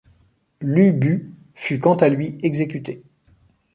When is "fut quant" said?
1.53-1.93